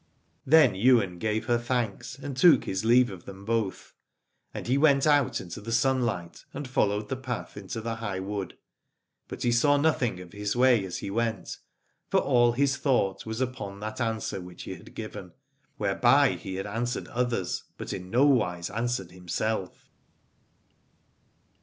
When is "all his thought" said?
12.19-13.27